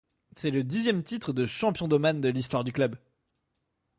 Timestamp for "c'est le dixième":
0.35-1.03